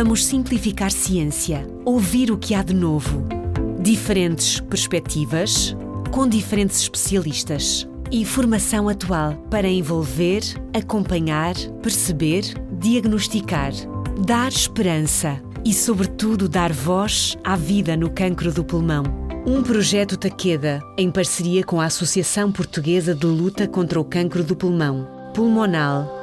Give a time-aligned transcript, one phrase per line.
[0.00, 3.26] Vamos simplificar ciência, ouvir o que há de novo.
[3.80, 5.76] Diferentes perspectivas,
[6.12, 7.84] com diferentes especialistas.
[8.12, 10.42] Informação atual para envolver,
[10.72, 13.72] acompanhar, perceber, diagnosticar,
[14.24, 19.02] dar esperança e, sobretudo, dar voz à vida no cancro do pulmão.
[19.44, 24.54] Um projeto Taqueda, em parceria com a Associação Portuguesa de Luta contra o Cancro do
[24.54, 26.17] Pulmão, Pulmonal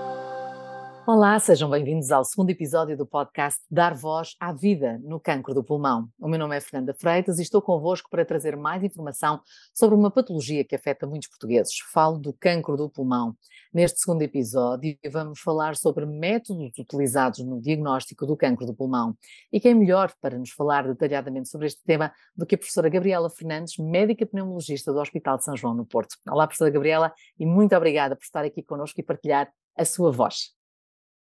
[1.08, 5.64] Olá, sejam bem-vindos ao segundo episódio do podcast Dar Voz à Vida no Cancro do
[5.64, 6.10] Pulmão.
[6.20, 9.40] O meu nome é Fernanda Freitas e estou convosco para trazer mais informação
[9.72, 11.76] sobre uma patologia que afeta muitos portugueses.
[11.94, 13.36] Falo do cancro do pulmão.
[13.72, 19.16] Neste segundo episódio, vamos falar sobre métodos utilizados no diagnóstico do cancro do pulmão.
[19.54, 22.90] E quem é melhor para nos falar detalhadamente sobre este tema do que a professora
[22.90, 26.16] Gabriela Fernandes, médica pneumologista do Hospital de São João, no Porto.
[26.28, 30.55] Olá, professora Gabriela, e muito obrigada por estar aqui connosco e partilhar a sua voz.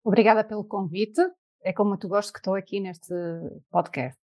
[0.05, 1.21] Obrigada pelo convite.
[1.63, 3.15] É com muito gosto que estou aqui neste
[3.71, 4.21] podcast.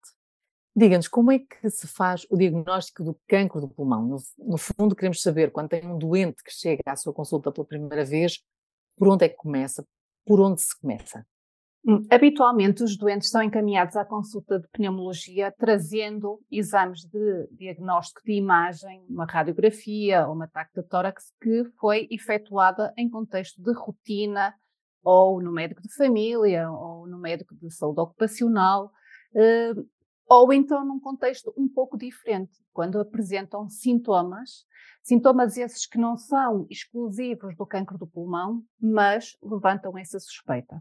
[0.77, 4.07] Diga-nos, como é que se faz o diagnóstico do cancro do pulmão?
[4.07, 7.67] No, no, fundo, queremos saber, quando tem um doente que chega à sua consulta pela
[7.67, 8.41] primeira vez,
[8.97, 9.85] por onde é que começa?
[10.25, 11.27] Por onde se começa?
[11.85, 18.33] Hum, habitualmente, os doentes são encaminhados à consulta de pneumologia trazendo exames de diagnóstico de
[18.33, 24.55] imagem, uma radiografia ou uma ataque de tórax que foi efetuada em contexto de rotina
[25.05, 28.91] ou no médico de família, ou no médico de saúde ocupacional,
[29.37, 29.75] eh,
[30.27, 34.65] ou então num contexto um pouco diferente, quando apresentam sintomas,
[35.03, 40.81] sintomas esses que não são exclusivos do cancro do pulmão, mas levantam essa suspeita.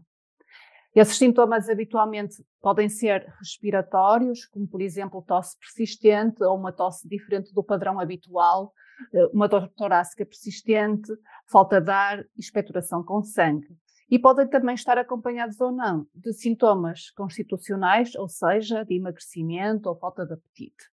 [0.94, 7.52] Esses sintomas habitualmente podem ser respiratórios, como por exemplo tosse persistente ou uma tosse diferente
[7.52, 8.72] do padrão habitual,
[9.12, 11.12] eh, uma dor torácica persistente,
[11.50, 13.76] falta de ar, expectoração com sangue
[14.14, 19.96] e podem também estar acompanhados ou não de sintomas constitucionais, ou seja, de emagrecimento ou
[19.96, 20.88] falta de apetite.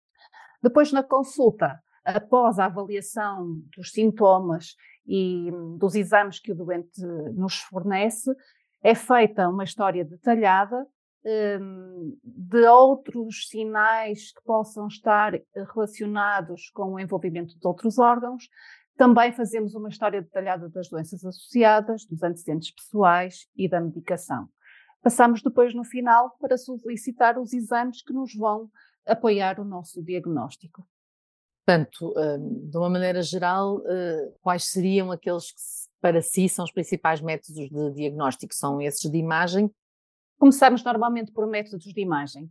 [0.60, 7.00] Depois, na consulta, após a avaliação dos sintomas e dos exames que o doente
[7.36, 8.32] nos fornece,
[8.82, 10.84] é feita uma história detalhada
[11.24, 15.34] um, de outros sinais que possam estar
[15.76, 18.50] relacionados com o envolvimento de outros órgãos,
[19.02, 24.48] também fazemos uma história detalhada das doenças associadas, dos antecedentes pessoais e da medicação.
[25.02, 28.70] Passamos depois, no final, para solicitar os exames que nos vão
[29.04, 30.88] apoiar o nosso diagnóstico.
[31.66, 35.62] Portanto, hum, de uma maneira geral, hum, quais seriam aqueles que
[36.00, 38.54] para si são os principais métodos de diagnóstico?
[38.54, 39.74] São esses de imagem?
[40.38, 42.48] Começamos normalmente por métodos de imagem.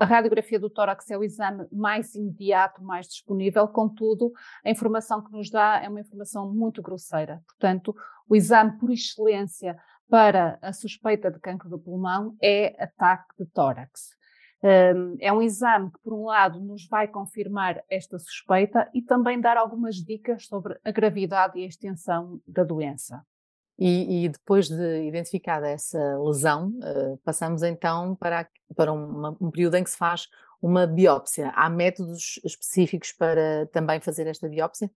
[0.00, 4.32] A radiografia do tórax é o exame mais imediato, mais disponível, contudo,
[4.64, 7.42] a informação que nos dá é uma informação muito grosseira.
[7.46, 7.94] Portanto,
[8.26, 9.76] o exame por excelência
[10.08, 14.16] para a suspeita de cancro do pulmão é ataque de tórax.
[14.64, 19.38] Hum, é um exame que, por um lado, nos vai confirmar esta suspeita e também
[19.38, 23.22] dar algumas dicas sobre a gravidade e a extensão da doença.
[23.80, 28.46] E, e, depois de identificada essa lesão, uh, passamos então para,
[28.76, 30.28] para uma, um período em que se faz
[30.60, 31.50] uma biópsia.
[31.54, 34.90] Há métodos específicos para também fazer esta biópsia?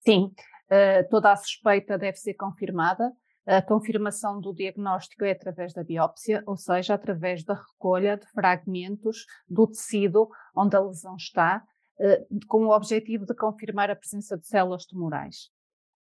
[0.00, 0.34] Sim,
[0.70, 3.10] uh, toda a suspeita deve ser confirmada.
[3.46, 9.24] A confirmação do diagnóstico é através da biópsia, ou seja, através da recolha de fragmentos
[9.48, 11.64] do tecido onde a lesão está,
[11.98, 15.50] uh, com o objetivo de confirmar a presença de células tumorais.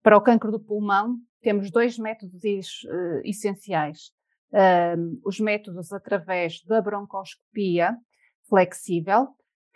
[0.07, 2.41] Para o cancro do pulmão, temos dois métodos
[2.85, 4.13] uh, essenciais.
[4.53, 7.93] Um, os métodos através da broncoscopia
[8.47, 9.27] flexível,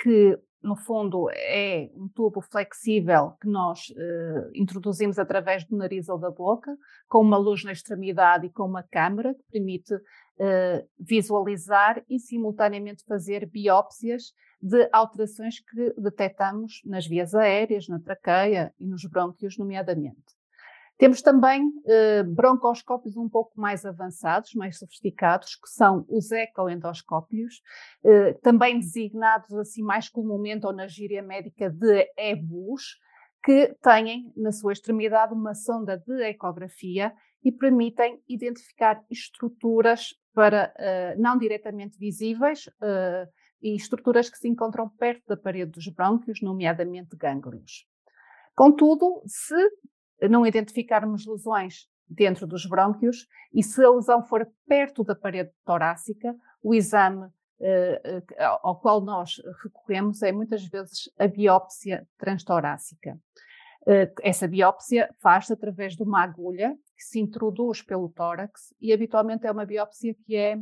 [0.02, 6.18] que no fundo é um tubo flexível que nós uh, introduzimos através do nariz ou
[6.18, 6.78] da boca,
[7.10, 9.94] com uma luz na extremidade e com uma câmara que permite
[10.42, 18.74] uh, visualizar e simultaneamente fazer biópsias de alterações que detectamos nas vias aéreas, na traqueia
[18.80, 20.42] e nos brônquios, nomeadamente.
[21.02, 27.60] Temos também eh, broncoscópios um pouco mais avançados, mais sofisticados, que são os ecoendoscópios,
[28.06, 33.00] eh, também designados assim mais comumente ou na gíria médica de EBUS,
[33.44, 37.12] que têm na sua extremidade uma sonda de ecografia
[37.44, 43.28] e permitem identificar estruturas para uh, não diretamente visíveis uh,
[43.62, 47.86] e estruturas que se encontram perto da parede dos brônquios, nomeadamente gânglios.
[48.56, 49.56] Contudo, se
[50.30, 56.36] não identificarmos lesões dentro dos brônquios e se a lesão for perto da parede torácica,
[56.62, 63.20] o exame uh, ao qual nós recorremos é muitas vezes a biópsia transtorácica.
[64.22, 69.52] Essa biópsia faz-se através de uma agulha que se introduz pelo tórax e habitualmente é
[69.52, 70.56] uma biópsia que é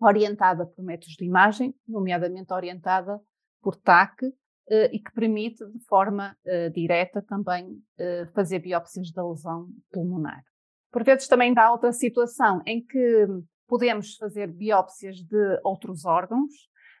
[0.00, 3.20] orientada por métodos de imagem, nomeadamente orientada
[3.60, 4.32] por TAC,
[4.68, 10.44] eh, e que permite de forma eh, direta também eh, fazer biópsias da lesão pulmonar.
[10.92, 13.26] Por vezes também dá outra situação em que
[13.66, 16.52] podemos fazer biópsias de outros órgãos,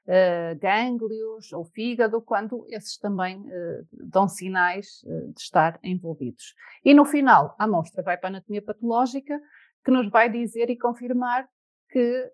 [0.06, 6.54] uh, gânglios ou fígado, quando esses também uh, dão sinais uh, de estar envolvidos.
[6.84, 9.38] E no final, a amostra vai para a anatomia patológica,
[9.84, 11.48] que nos vai dizer e confirmar
[11.88, 12.32] que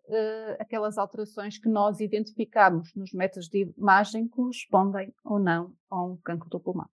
[0.59, 6.49] aquelas alterações que nós identificamos nos métodos de imagem correspondem ou não a um cancro
[6.49, 6.89] do pulmão.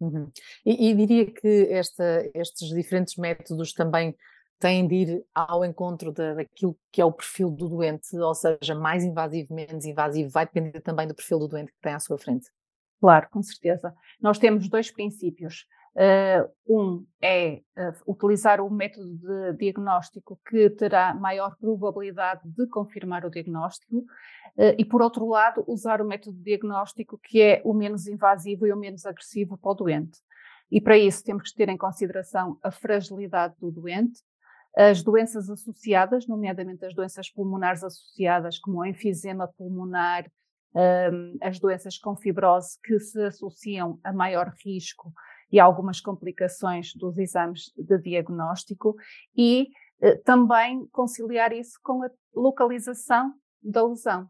[0.00, 0.30] Uhum.
[0.64, 4.16] E, e, diria que esta, estes diferentes métodos também
[4.62, 8.76] têm de ir ao encontro de, daquilo que é o perfil do doente, ou seja,
[8.76, 12.16] mais invasivo, menos invasivo, vai depender também do perfil do doente que tem à sua
[12.16, 12.46] frente.
[13.00, 13.92] Claro, com certeza.
[14.20, 15.66] Nós temos dois princípios.
[15.94, 23.26] Uh, um é uh, utilizar o método de diagnóstico que terá maior probabilidade de confirmar
[23.26, 27.74] o diagnóstico, uh, e por outro lado, usar o método de diagnóstico que é o
[27.74, 30.20] menos invasivo e o menos agressivo para o doente.
[30.70, 34.22] E para isso temos que ter em consideração a fragilidade do doente,
[34.76, 40.26] as doenças associadas, nomeadamente as doenças pulmonares associadas, como o enfisema pulmonar,
[40.74, 45.12] um, as doenças com fibrose que se associam a maior risco
[45.50, 48.96] e algumas complicações dos exames de diagnóstico
[49.36, 49.68] e
[50.00, 54.26] eh, também conciliar isso com a localização da lesão.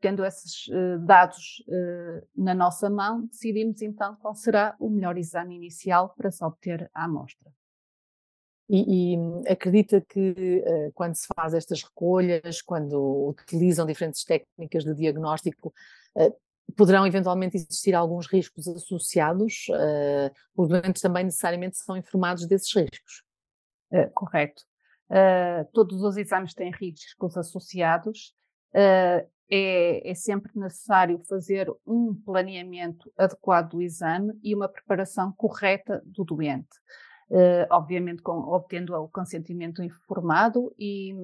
[0.00, 5.56] Tendo esses eh, dados eh, na nossa mão, decidimos então qual será o melhor exame
[5.56, 7.50] inicial para se obter a amostra.
[8.74, 14.94] E, e, acredita que uh, quando se faz estas recolhas, quando utilizam diferentes técnicas de
[14.94, 15.74] diagnóstico,
[16.16, 16.34] uh,
[16.74, 19.66] poderão eventualmente existir alguns riscos associados?
[19.68, 23.22] Uh, os doentes também necessariamente são informados desses riscos?
[24.14, 24.62] correto.
[25.74, 28.34] todos os exames têm riscos associados.
[28.74, 36.24] É, é, sempre necessário fazer um planeamento adequado do exame e uma preparação correta do
[36.24, 36.70] doente
[37.70, 41.14] obviamente com, obtendo o consentimento informado e,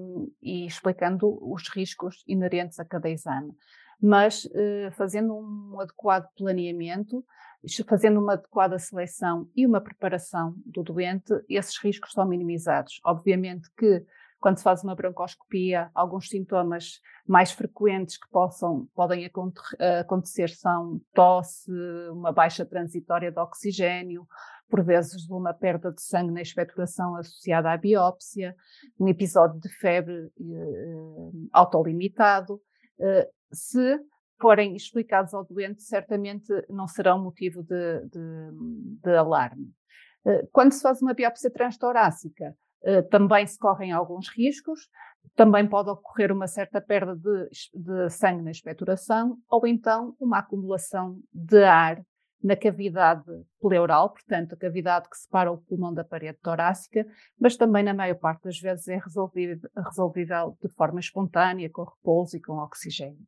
[0.43, 3.52] e, explicando os riscos inerentes a cada exame.
[4.00, 7.25] Mas uh, fazendo um adequado planeamento,
[7.87, 13.00] fazendo uma adequada seleção e uma preparação do doente, esses riscos são minimizados.
[13.05, 14.05] Obviamente que
[14.40, 19.28] quando se faz uma broncoscopia, alguns sintomas mais frequentes que possam, podem
[20.00, 21.70] acontecer são tosse,
[22.12, 24.26] uma baixa transitória de oxigênio,
[24.69, 28.55] por vezes uma perda de sangue na expectoração associada à biópsia,
[28.99, 32.61] um episódio de febre eh, autolimitado.
[33.00, 33.99] Eh, se
[34.41, 39.73] forem explicados ao doente, certamente não serão motivo de, de, de alarme.
[40.26, 44.88] Eh, quando se faz uma biópsia transtorácica, eh, também se correm alguns riscos,
[45.35, 51.19] também pode ocorrer uma certa perda de, de sangue na expectoração ou então uma acumulação
[51.32, 52.03] de ar
[52.43, 53.25] na cavidade
[53.61, 57.06] pleural, portanto, a cavidade que separa o pulmão da parede torácica,
[57.38, 62.37] mas também, na maior parte das vezes, é resolvível, resolvível de forma espontânea, com repouso
[62.37, 63.26] e com oxigênio.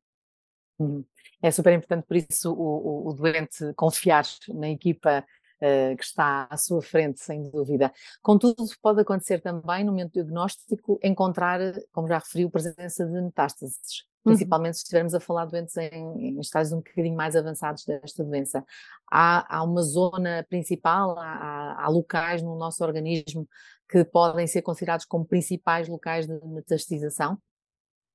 [0.79, 1.05] Uhum.
[1.43, 5.25] É super importante, por isso, o, o, o doente confiar na equipa
[5.57, 7.93] uh, que está à sua frente, sem dúvida.
[8.23, 11.61] Contudo, pode acontecer também, no momento diagnóstico, encontrar,
[11.93, 14.10] como já referiu, presença de metástases.
[14.25, 14.33] Uhum.
[14.33, 18.23] Principalmente se estivermos a falar de doentes em, em estágios um bocadinho mais avançados desta
[18.23, 18.65] doença.
[19.11, 23.49] Há, há uma zona principal, há, há locais no nosso organismo
[23.89, 27.39] que podem ser considerados como principais locais de metastização?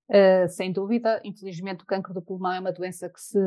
[0.08, 3.40] Uh, sem dúvida, infelizmente o cancro do pulmão é uma doença que se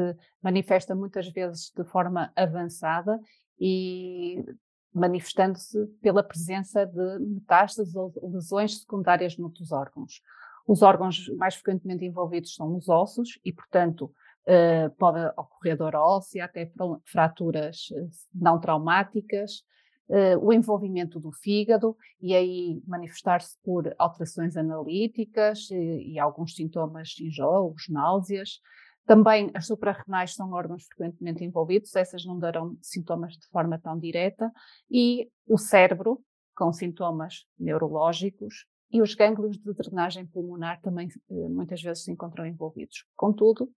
[0.43, 3.21] manifesta muitas vezes de forma avançada
[3.61, 4.45] e
[4.93, 10.21] manifestando-se pela presença de metástases ou lesões secundárias noutros órgãos.
[10.69, 14.13] Os órgãos mais frequentemente envolvidos são os ossos e, portanto,
[14.47, 16.71] uh, pode ocorrer dor óssea, até
[17.07, 19.63] fraturas eh, não traumáticas,
[20.11, 27.15] uh, o envolvimento do fígado e aí manifestar-se por alterações analíticas e, e alguns sintomas
[27.19, 28.61] enjoos, náuseas,
[29.07, 34.53] também as suprarrenais são órgãos frequentemente envolvidos, essas não darão sintomas de forma tão direta,
[34.91, 36.23] e o cérebro,
[36.55, 42.47] com sintomas neurológicos, e os gânglios de drenagem pulmonar também eh, muitas vezes se encontram
[42.47, 43.05] envolvidos.
[43.15, 43.71] Contudo,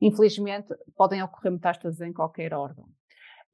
[0.00, 2.88] infelizmente, podem ocorrer metástases em qualquer órgão.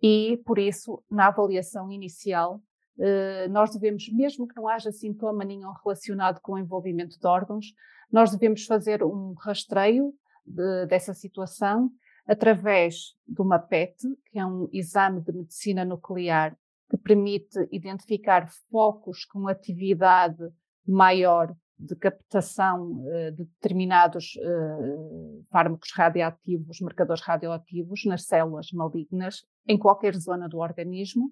[0.03, 2.61] E, por isso, na avaliação inicial,
[2.99, 7.67] eh, nós devemos, mesmo que não haja sintoma nenhum relacionado com o envolvimento de órgãos,
[8.11, 10.15] nós devemos fazer um rastreio
[10.47, 11.91] de, dessa situação
[12.27, 16.57] através de uma PET, que é um exame de medicina nuclear
[16.89, 20.43] que permite identificar focos com atividade
[20.87, 29.79] maior de captação uh, de determinados uh, fármacos radioativos, marcadores radioativos nas células malignas em
[29.79, 31.31] qualquer zona do organismo,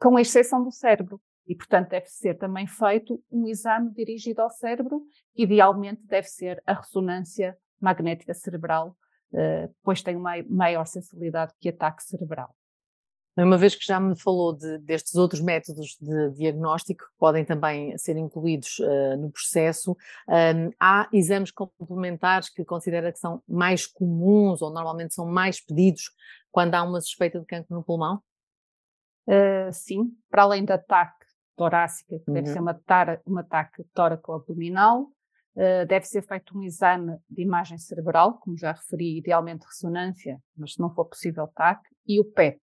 [0.00, 1.20] com exceção do cérebro.
[1.46, 5.02] E, portanto, deve ser também feito um exame dirigido ao cérebro,
[5.34, 8.96] idealmente deve ser a ressonância magnética cerebral,
[9.32, 12.54] uh, pois tem uma maior sensibilidade que ataque cerebral.
[13.42, 17.96] Uma vez que já me falou de, destes outros métodos de diagnóstico que podem também
[17.96, 19.96] ser incluídos uh, no processo,
[20.28, 26.10] um, há exames complementares que considera que são mais comuns ou normalmente são mais pedidos
[26.50, 28.20] quando há uma suspeita de cancro no pulmão?
[29.26, 31.14] Uh, sim, para além da TAC
[31.56, 32.34] torácica, que uhum.
[32.34, 37.78] deve ser uma, tar, uma TAC tóraco-abdominal, uh, deve ser feito um exame de imagem
[37.78, 42.60] cerebral, como já referi, idealmente ressonância, mas se não for possível TAC, e o PET,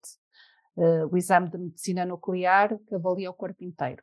[0.78, 4.02] uh, o exame de medicina nuclear, que avalia o corpo inteiro.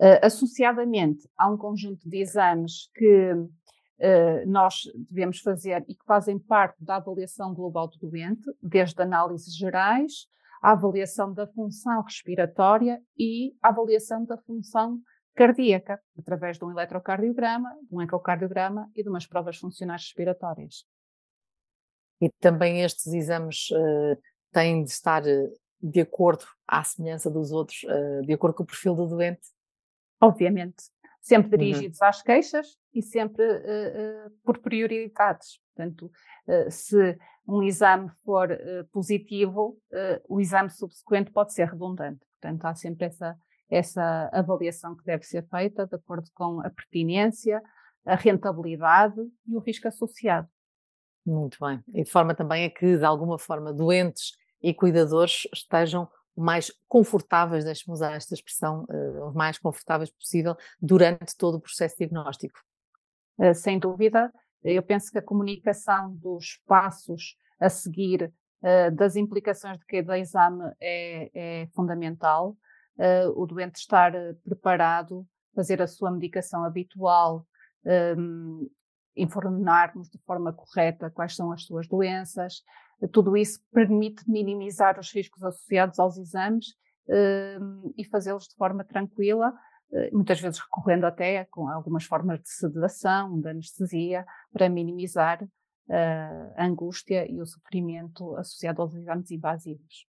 [0.00, 6.38] Uh, associadamente, há um conjunto de exames que uh, nós devemos fazer e que fazem
[6.38, 10.28] parte da avaliação global do doente, desde análises gerais,
[10.60, 15.00] a avaliação da função respiratória e a avaliação da função
[15.34, 20.84] cardíaca, através de um eletrocardiograma, de um ecocardiograma e de umas provas funcionais respiratórias.
[22.20, 24.20] E também estes exames uh,
[24.52, 25.22] têm de estar
[25.80, 29.48] de acordo à semelhança dos outros, uh, de acordo com o perfil do doente?
[30.20, 30.84] Obviamente.
[31.20, 31.58] Sempre uhum.
[31.58, 32.06] dirigidos uhum.
[32.06, 35.60] às queixas e sempre uh, uh, por prioridades.
[35.74, 36.10] Portanto,
[36.70, 37.16] se
[37.46, 38.48] um exame for
[38.90, 39.78] positivo,
[40.28, 42.18] o exame subsequente pode ser redundante.
[42.40, 43.38] Portanto, há sempre essa,
[43.70, 47.62] essa avaliação que deve ser feita de acordo com a pertinência,
[48.04, 50.48] a rentabilidade e o risco associado.
[51.24, 51.80] Muito bem.
[51.94, 57.64] E de forma também a que, de alguma forma, doentes e cuidadores estejam mais confortáveis,
[57.64, 62.60] deixe-me usar esta expressão, uh, o mais confortáveis possível durante todo o processo diagnóstico.
[63.36, 69.78] Uh, sem dúvida, eu penso que a comunicação dos passos a seguir, uh, das implicações
[69.78, 72.56] de cada exame é, é fundamental.
[73.36, 74.12] o doente estar
[74.44, 77.46] preparado, fazer a sua medicação habitual,
[78.16, 78.68] um,
[79.16, 82.62] informarmos de forma correta quais são as suas doenças,
[83.06, 86.68] tudo isso permite minimizar os riscos associados aos exames
[87.08, 89.52] uh, e fazê-los de forma tranquila,
[89.90, 96.52] uh, muitas vezes recorrendo até com algumas formas de sedação, de anestesia, para minimizar uh,
[96.56, 100.08] a angústia e o sofrimento associado aos exames invasivos.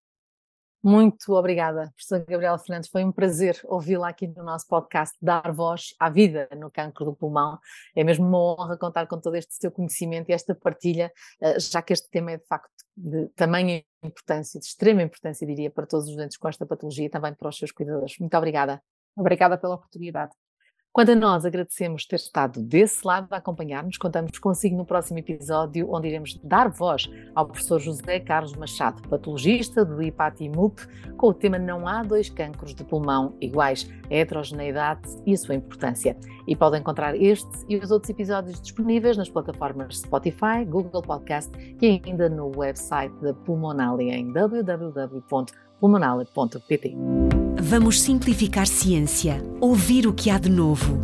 [0.82, 2.90] Muito obrigada, professora Gabriela Fernandes.
[2.90, 7.14] Foi um prazer ouvi-la aqui no nosso podcast Dar Voz à Vida no Cancro do
[7.14, 7.60] Pulmão.
[7.94, 11.82] É mesmo uma honra contar com todo este seu conhecimento e esta partilha, eh, já
[11.82, 16.08] que este tema é de facto de tamanha importância, de extrema importância, diria, para todos
[16.10, 18.18] os doentes com esta patologia e também para os seus cuidadores.
[18.20, 18.82] Muito obrigada.
[19.16, 20.34] Obrigada pela oportunidade.
[20.92, 25.88] Quando a nós agradecemos ter estado desse lado a acompanhar-nos, contamos consigo no próximo episódio,
[25.94, 30.82] onde iremos dar voz ao professor José Carlos Machado, patologista do IPAT-IMUP,
[31.16, 35.54] com o tema Não há dois cancros de pulmão iguais, a heterogeneidade e a sua
[35.54, 36.18] importância.
[36.48, 42.02] E pode encontrar este e os outros episódios disponíveis nas plataformas Spotify, Google Podcast e
[42.04, 47.29] ainda no website da Pulmonale em www.pulmonale.pt.
[47.62, 51.04] Vamos simplificar ciência, ouvir o que há de novo.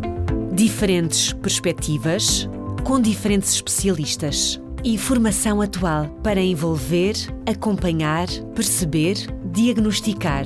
[0.52, 2.48] Diferentes perspectivas,
[2.82, 4.58] com diferentes especialistas.
[4.82, 7.14] Informação atual para envolver,
[7.46, 9.16] acompanhar, perceber,
[9.52, 10.44] diagnosticar,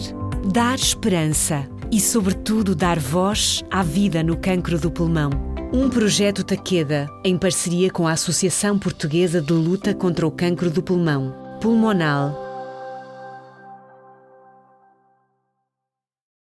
[0.53, 5.31] dar esperança e, sobretudo, dar voz à vida no cancro do pulmão.
[5.73, 10.83] Um projeto Taqueda, em parceria com a Associação Portuguesa de Luta contra o Cancro do
[10.83, 12.50] Pulmão, Pulmonal